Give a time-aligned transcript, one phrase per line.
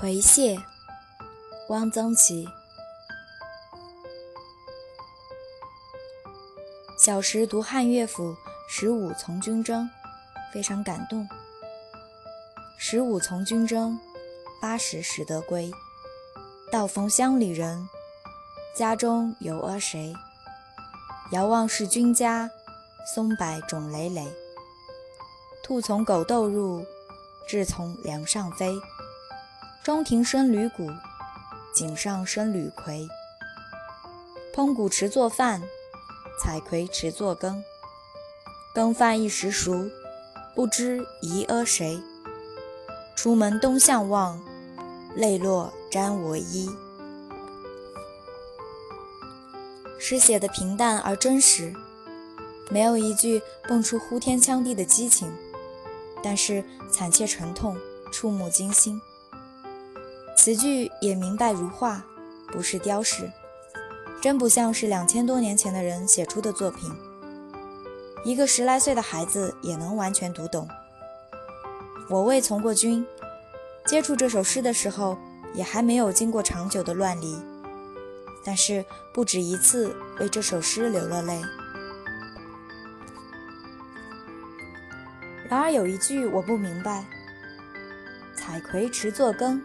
[0.00, 0.56] 葵蟹，
[1.68, 2.48] 汪曾祺。
[6.96, 8.32] 小时读汉乐府
[8.66, 9.84] 《十五从军征》，
[10.54, 11.28] 非常感动。
[12.78, 14.00] 十五从军征，
[14.58, 15.70] 八十始得归。
[16.72, 17.86] 道逢乡里人，
[18.74, 20.14] 家中有阿谁？
[21.30, 22.50] 遥望是君家，
[23.14, 24.26] 松柏冢累累。
[25.62, 26.86] 兔从狗窦入，
[27.46, 28.80] 雉从梁上飞。
[29.82, 30.90] 中庭生吕谷，
[31.74, 33.08] 井上生吕葵。
[34.54, 35.62] 烹谷持作饭。
[36.42, 37.62] 采葵持作羹，
[38.74, 39.90] 羹饭一时熟，
[40.54, 42.02] 不知宜阿谁。
[43.14, 44.40] 出门东向望，
[45.14, 46.70] 泪落沾我衣。
[49.98, 51.74] 诗写的平淡而真实，
[52.70, 55.30] 没有一句蹦出呼天抢地的激情，
[56.22, 57.76] 但是惨切沉痛，
[58.10, 58.98] 触目惊心。
[60.40, 62.02] 词句也明白如画，
[62.50, 63.30] 不是雕饰。
[64.22, 66.90] 真不像是两千多年前的人写出的作品，
[68.24, 70.66] 一个十来岁的孩子也能完全读懂。
[72.08, 73.06] 我未从过军，
[73.84, 75.18] 接触这首诗的时候，
[75.52, 77.36] 也还没有经过长久的乱离，
[78.42, 78.82] 但是
[79.12, 81.38] 不止一次为这首诗流了泪。
[85.50, 87.04] 然而有一句我不明白：
[88.34, 89.62] 采葵持作羹，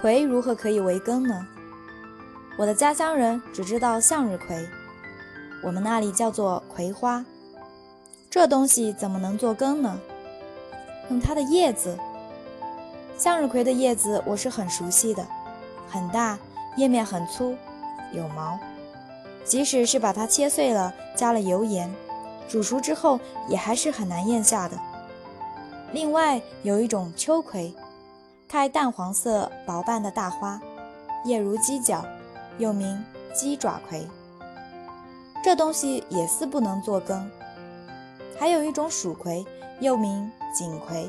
[0.00, 1.44] 葵如何可以为羹呢？
[2.56, 4.64] 我的家乡人只知道向日葵，
[5.60, 7.24] 我们那里叫做葵花。
[8.30, 9.98] 这东西怎么能做羹呢？
[11.10, 11.98] 用它的叶子。
[13.16, 15.26] 向日葵的叶子我是很熟悉的，
[15.88, 16.38] 很大，
[16.76, 17.56] 叶面很粗，
[18.12, 18.56] 有毛。
[19.44, 21.92] 即使是把它切碎了，加了油盐，
[22.48, 23.18] 煮熟之后
[23.48, 24.78] 也还是很难咽下的。
[25.90, 27.74] 另外有一种秋葵，
[28.48, 30.60] 开淡黄色薄瓣的大花，
[31.24, 32.04] 叶如鸡脚。
[32.56, 34.04] 又名鸡爪葵，
[35.44, 37.30] 这东西也似不能做羹。
[38.36, 39.46] 还有一种蜀葵，
[39.78, 41.08] 又名锦葵，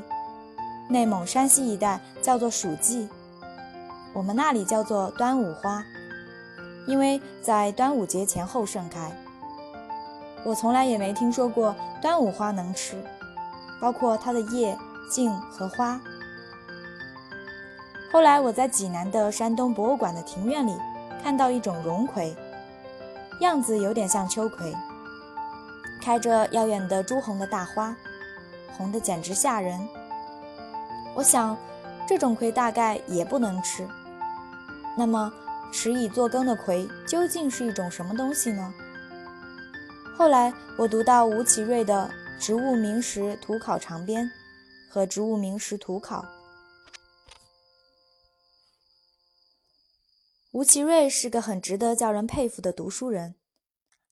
[0.88, 3.09] 内蒙山西一带叫做蜀稷，
[4.13, 5.84] 我们那里叫做端午花，
[6.86, 9.12] 因为在端午节前后盛开。
[10.44, 13.03] 我从来也没听说过端午花能吃，
[13.81, 14.78] 包括它的叶、
[15.12, 16.00] 茎和花。
[18.12, 20.74] 后来我在济南的山东博物馆的庭院里。
[21.22, 22.34] 看到一种绒葵，
[23.42, 24.74] 样子有点像秋葵，
[26.02, 27.94] 开着耀眼的朱红的大花，
[28.78, 29.86] 红的简直吓人。
[31.14, 31.58] 我想，
[32.08, 33.86] 这种葵大概也不能吃。
[34.96, 35.30] 那么，
[35.74, 38.74] 持以作羹的葵究竟是一种什么东西呢？
[40.18, 42.09] 后来我读到吴奇瑞的
[42.42, 44.24] 《植物名实图考长编》
[44.90, 46.22] 和《植物名实图考》。
[50.52, 53.36] 吴奇瑞是个很值得叫人佩服的读书人，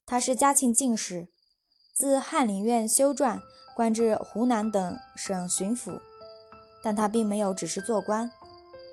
[0.05, 1.29] 他是嘉庆进士，
[1.95, 3.41] 自翰林院修撰，
[3.75, 5.99] 官至湖南等省巡抚。
[6.83, 8.31] 但他并没有只是做官，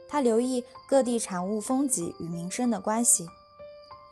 [0.09, 3.28] 他留意各地产物风景与民生的关系，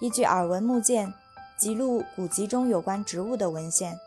[0.01, 1.15] 依据耳闻目见，
[1.59, 3.99] 记录古籍中有关植物的文献，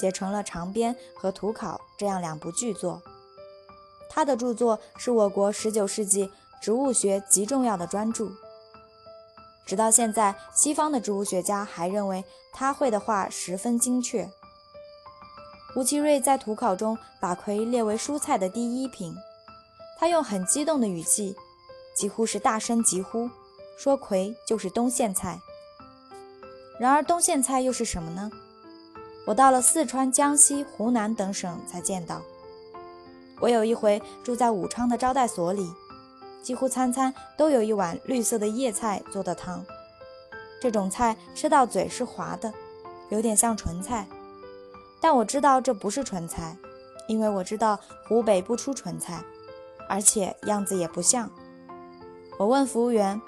[0.00, 3.02] 写成了《长编》和《图考》这样两部巨作。
[4.08, 6.30] 他的著作是我国十九世纪。
[6.60, 8.28] 植物学极重要的专著，
[9.64, 14.28] 直到现在，西方的植物学家还认为他绘的画十分精确。
[15.76, 19.14] 吴奇瑞在图考中把葵列为蔬菜的第一品，
[19.98, 21.36] 他用很激动的语气，
[21.94, 23.30] 几乎是大声疾呼，
[23.76, 25.38] 说葵就是冬苋菜。
[26.80, 28.30] 然而，冬苋菜又是什么呢？
[29.26, 32.22] 我到了四川、江西、湖南等省才见到。
[33.40, 35.70] 我有一回住在武昌的招待所里。
[36.48, 39.62] 几乎餐餐都有一碗绿色的叶菜做的汤，
[40.58, 42.50] 这种菜吃到嘴是滑的，
[43.10, 44.08] 有点像纯菜。
[44.98, 46.56] 但我知道这不是纯菜，
[47.06, 49.22] 因为我知道湖北不出纯菜，
[49.90, 51.30] 而且样子也不像。
[52.38, 53.20] 我问服务员：“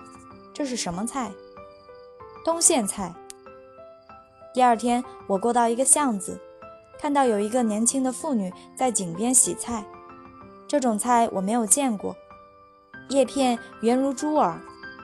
[0.54, 1.30] 这是什么菜
[2.42, 3.14] ？”“东线菜。”
[4.54, 6.40] 第二天，我过到一个巷子，
[6.98, 9.84] 看到有一个年轻的妇女在井边洗菜，
[10.66, 12.16] 这种菜我没有见过。
[13.10, 14.58] 叶片圆如珠耳，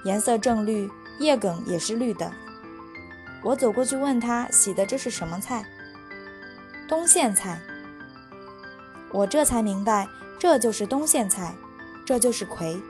[0.04, 0.88] 颜色正绿，
[1.18, 2.32] 叶梗也是绿的。
[3.42, 5.66] 我走过去问他洗的这是什么菜？
[6.88, 7.60] 冬苋菜。
[9.10, 10.08] 我这才明白，
[10.38, 11.52] 这就是冬苋菜，
[12.04, 12.80] 这就是葵。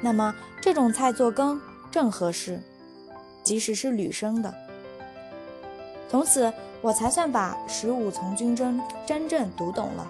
[0.00, 2.58] 那么这种菜做羹正合适，
[3.42, 4.52] 即使是女生的。
[6.08, 6.50] 从此
[6.80, 10.06] 我才算把《十五从军征》真正读懂了。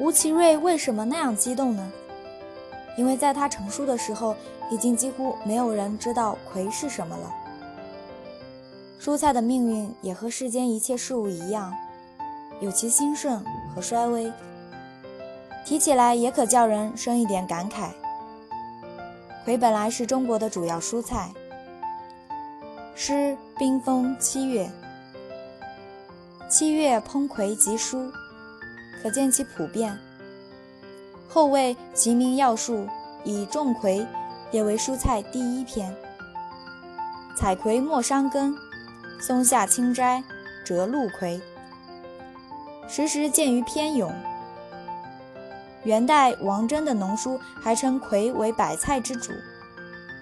[0.00, 1.92] 吴奇瑞为什么那样激动呢？
[2.96, 4.34] 因为在他成书的时候，
[4.70, 7.30] 已经几乎没有人知道葵是什么了。
[8.98, 11.74] 蔬菜的命运也和世间一切事物一样，
[12.60, 13.44] 有其兴盛
[13.74, 14.32] 和衰微。
[15.66, 17.90] 提起来也可叫人生一点感慨。
[19.44, 21.30] 葵本来是中国的主要蔬菜。
[22.94, 24.70] 诗冰封七月，
[26.48, 28.10] 七月烹葵即蔬，
[29.02, 29.96] 可见其普遍。
[31.28, 32.86] 后为齐民要术，
[33.24, 34.06] 以种葵
[34.50, 35.94] 列为蔬菜第一篇。
[37.36, 38.54] 采葵莫伤根，
[39.20, 40.22] 松下清斋，
[40.64, 41.40] 折露葵。
[42.88, 44.12] 时时见于篇咏。
[45.84, 49.32] 元代王祯的农书还称葵为百菜之主，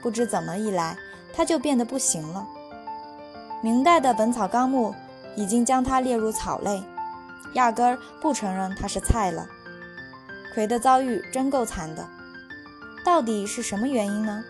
[0.00, 0.96] 不知怎么一来，
[1.34, 2.46] 它就变得不行了。
[3.60, 4.90] 明代的《本草纲目》
[5.34, 6.80] 已经将它列入草类，
[7.54, 9.46] 压根儿不承认它是菜了。
[10.54, 12.08] 葵的遭遇真够惨的，
[13.04, 14.44] 到底是什么原因呢？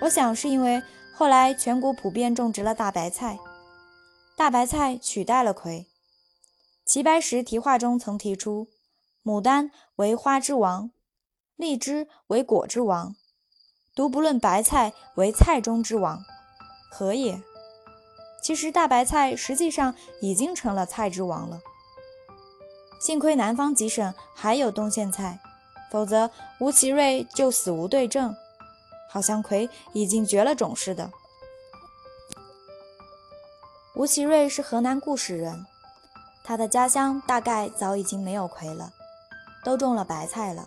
[0.00, 0.82] 我想是因为
[1.14, 3.38] 后来全国普遍种植了大白菜，
[4.36, 5.86] 大白菜取代了葵。
[6.84, 8.68] 齐白石题画中曾提出。
[9.24, 10.90] 牡丹为花之王，
[11.56, 13.16] 荔枝为果之王，
[13.94, 16.22] 独不论白菜为菜中之王，
[16.90, 17.42] 何也？
[18.42, 21.58] 其实大白菜实际上已经成了菜之王了。
[23.04, 25.38] 幸亏南方几省还有冬苋菜，
[25.90, 28.34] 否则吴奇瑞就死无对证，
[29.10, 31.10] 好像葵已经绝了种似的。
[33.94, 35.66] 吴奇瑞是河南固始人，
[36.42, 38.90] 他的家乡大概早已经没有葵了。
[39.62, 40.66] 都种了白菜了。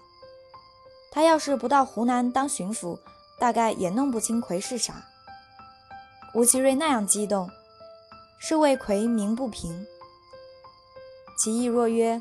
[1.12, 3.00] 他要是不到湖南当巡抚，
[3.40, 4.94] 大概也弄不清葵是啥。
[6.36, 7.50] 吴奇瑞那样激动，
[8.38, 9.88] 是为葵鸣不平。
[11.38, 12.20] 其意若曰：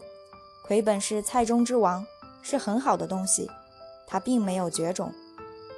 [0.62, 2.06] 葵本是菜中之王，
[2.42, 3.50] 是很好的东西，
[4.06, 5.10] 它并没有绝种，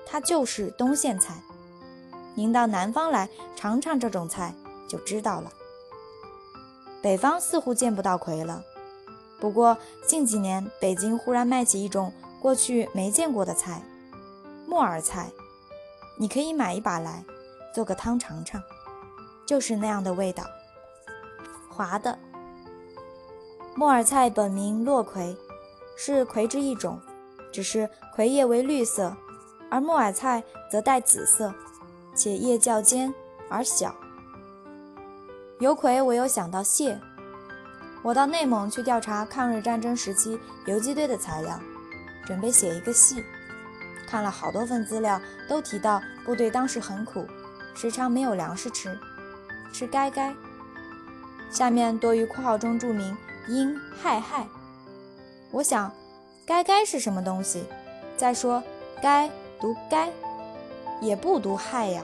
[0.04, 1.40] 它就是冬苋菜。
[2.34, 4.52] 您到南方来尝尝这种菜，
[4.88, 5.52] 就知道了。
[7.00, 8.64] 北方似乎见不到葵了。
[9.38, 13.80] 不过近几年，北京忽然卖起一种过去没见过的菜——
[14.66, 15.30] 木耳菜。
[16.16, 17.24] 你可以买一把来，
[17.72, 18.60] 做个汤尝尝，
[19.46, 20.42] 就是那样的味道，
[21.70, 22.18] 滑的。
[23.78, 25.36] 木耳菜本名落葵，
[25.96, 27.00] 是葵之一种，
[27.52, 29.16] 只是葵叶为绿色，
[29.70, 31.54] 而木耳菜则带紫色，
[32.12, 33.14] 且叶较尖
[33.48, 33.94] 而小。
[35.60, 37.00] 有葵，我又想到蟹。
[38.02, 41.60] 我到内蒙去调查抗日战争时期游击队的材料，
[42.26, 43.22] 准备写一个戏。
[44.08, 47.24] 看了好多份资料，都提到部队当时很苦，
[47.76, 48.98] 时常没有粮食吃，
[49.72, 50.34] 吃该该。
[51.48, 53.16] 下面多于括号中注明
[53.48, 54.46] 因害害。
[55.50, 55.90] 我想，
[56.46, 57.64] 该该是什么东西？
[58.16, 58.62] 再说，
[59.02, 59.30] 该
[59.60, 60.10] 读该，
[61.00, 62.02] 也不读害呀。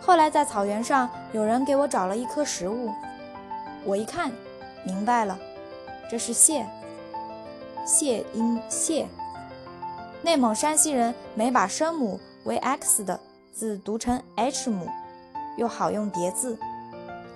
[0.00, 2.92] 后来在草原上，有人给我找了一颗食物，
[3.84, 4.30] 我一看。
[4.84, 5.38] 明白了，
[6.08, 6.66] 这是蟹，
[7.84, 9.06] 蟹音蟹。
[10.22, 13.18] 内蒙山西人没把声母为 x 的
[13.52, 14.88] 字读成 h 母，
[15.56, 16.58] 又好用叠字，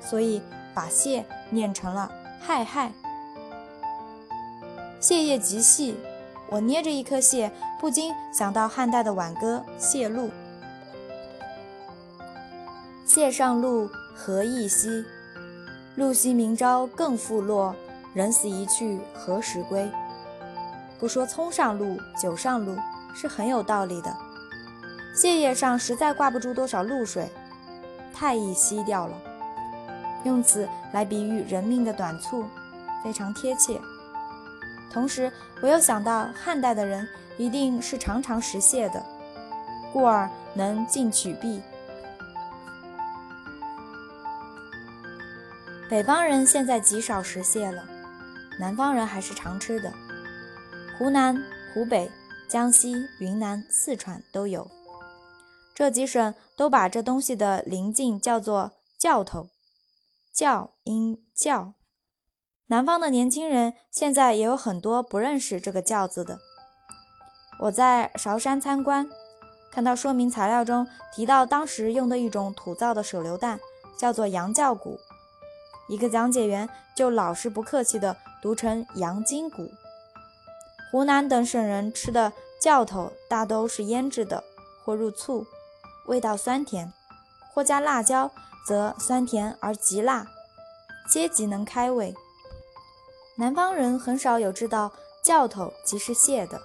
[0.00, 0.40] 所以
[0.72, 2.10] 把蟹念成了
[2.44, 2.92] 嗨嗨。
[4.98, 5.96] 蟹叶极细，
[6.50, 10.26] 我捏着一颗蟹，不禁想到汉代的挽歌《谢露》
[13.06, 15.04] ：“蟹上路，何意兮？”
[15.94, 17.74] 露西明朝更复落，
[18.12, 19.88] 人死一去何时归？
[20.98, 22.76] 不说葱上路，酒上路
[23.14, 24.12] 是很有道理的。
[25.14, 27.30] 蟹叶上实在挂不住多少露水，
[28.12, 29.14] 太易稀掉了。
[30.24, 32.44] 用此来比喻人命的短促，
[33.02, 33.80] 非常贴切。
[34.92, 39.04] 同时，我又想到汉代的人一定是常常食蟹的，
[39.92, 41.62] 故而能进取币。
[45.88, 47.84] 北方人现在极少食蟹了，
[48.58, 49.92] 南方人还是常吃的。
[50.98, 51.42] 湖南、
[51.74, 52.10] 湖北、
[52.48, 54.70] 江西、云南、四川都有，
[55.74, 59.48] 这几省都把这东西的临近叫做教头，
[60.32, 61.74] 教音教。
[62.66, 66.38] 南方的年轻人现在也有很多不认识这个教字的。
[67.60, 69.08] 我在韶山参观，
[69.70, 73.60] 看到说明材料中提到当时用的一种土造的手榴弹，
[73.98, 74.98] 叫做羊教鼓。
[75.88, 79.70] 一个讲解员就老是不客气地读成羊筋骨。
[80.90, 84.42] 湖南等省人吃的教头大都是腌制的，
[84.82, 85.46] 或入醋，
[86.06, 86.88] 味道酸甜；
[87.52, 88.30] 或加辣椒，
[88.66, 90.26] 则酸甜而极辣，
[91.08, 92.14] 皆极能开胃。
[93.36, 94.92] 南方人很少有知道
[95.22, 96.60] 教头即是蟹的，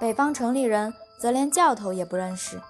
[0.00, 2.60] 北方城里人则连教头也不认识。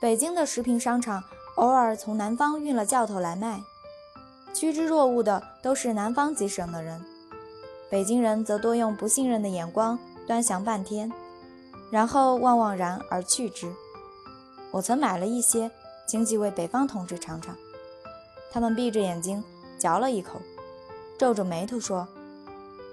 [0.00, 1.22] 北京的食品商场
[1.54, 3.62] 偶尔从南方运了教头来卖，
[4.52, 7.04] 趋之若鹜的都是南方几省的人，
[7.88, 11.12] 北京人则多用不信任的眼光端详半天，
[11.90, 13.72] 然后望望然而去之。
[14.72, 15.70] 我曾买了一些，
[16.06, 17.56] 请几位北方同志尝尝，
[18.50, 19.42] 他们闭着眼睛
[19.78, 20.40] 嚼了一口，
[21.18, 22.06] 皱着眉头说：“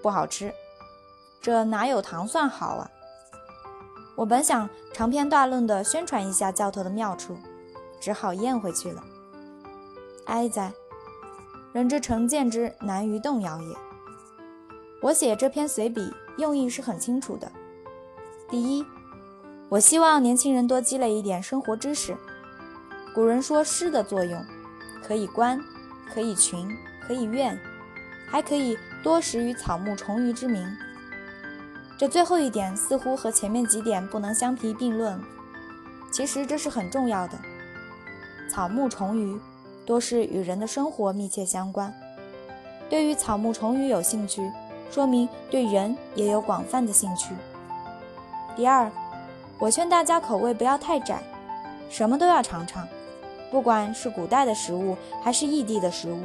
[0.01, 0.53] 不好吃，
[1.41, 2.89] 这哪有糖蒜好啊？”
[4.15, 7.37] 我本想长篇大论地宣传一下教头的妙处，
[7.99, 9.03] 只好咽回去了。
[10.25, 10.71] 哀哉，
[11.73, 13.75] 人之成见之难于动摇也。
[15.01, 17.51] 我写这篇随笔用意是很清楚的。
[18.49, 18.85] 第一，
[19.69, 22.15] 我希望年轻人多积累一点生活知识。
[23.19, 24.41] 古人说诗的作用，
[25.03, 25.59] 可以观，
[26.09, 26.73] 可以群，
[27.05, 27.59] 可以怨，
[28.25, 30.65] 还可以多识于草木虫鱼之名。
[31.97, 35.21] 这最后一点似乎和前面几点不能相提并论，
[36.09, 37.37] 其实这是很重要的。
[38.49, 39.37] 草木虫鱼
[39.85, 41.93] 多是与人的生活密切相关，
[42.89, 44.49] 对于草木虫鱼有兴趣，
[44.89, 47.35] 说明对人也有广泛的兴趣。
[48.55, 48.89] 第二，
[49.59, 51.21] 我劝大家口味不要太窄，
[51.89, 52.87] 什么都要尝尝，
[53.51, 56.19] 不管是古代的食物还是异地的食物，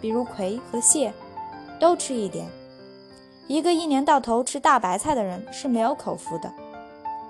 [0.00, 1.12] 比如葵和蟹，
[1.78, 2.46] 都吃一点。
[3.48, 6.52] 一个一年到头吃大白菜的人是没有口福的。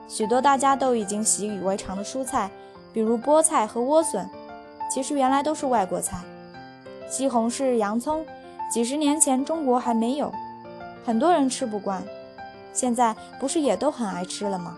[0.09, 2.51] 许多大家都已经习以为常的蔬菜，
[2.93, 4.29] 比如菠菜和莴笋，
[4.91, 6.19] 其实原来都是外国菜。
[7.09, 8.25] 西红柿、洋葱，
[8.71, 10.33] 几十年前中国还没有，
[11.05, 12.03] 很多人吃不惯，
[12.73, 14.77] 现在不是也都很爱吃了吗？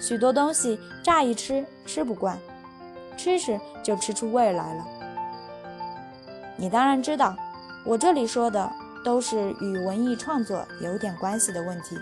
[0.00, 2.38] 许多东西乍一吃吃不惯，
[3.18, 4.86] 吃吃就吃出味来了。
[6.56, 7.36] 你当然知道，
[7.84, 8.72] 我这里说的。
[9.04, 11.96] 都是与文艺创作有点关系的问题。